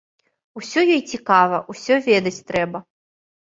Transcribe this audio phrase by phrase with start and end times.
[0.59, 2.85] Усё ёй цікава, усё ведаць трэба.